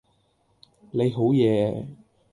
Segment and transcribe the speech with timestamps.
[0.89, 1.85] 你好嘢